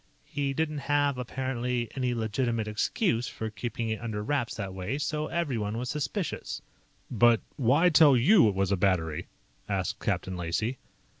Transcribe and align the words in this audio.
He 0.25 0.51
didn't 0.55 0.79
have, 0.89 1.19
apparently, 1.19 1.87
any 1.95 2.15
legitimate 2.15 2.67
excuse 2.67 3.27
for 3.27 3.51
keeping 3.51 3.89
it 3.89 4.01
under 4.01 4.23
wraps 4.23 4.55
that 4.55 4.73
way, 4.73 4.97
so 4.97 5.27
everyone 5.27 5.77
was 5.77 5.91
suspicious." 5.91 6.59
"But 7.11 7.39
why 7.55 7.89
tell 7.89 8.17
you 8.17 8.49
it 8.49 8.55
was 8.55 8.71
a 8.71 8.77
battery?" 8.77 9.27
asked 9.69 9.99
Captain 9.99 10.35
Lacey. 10.35 10.79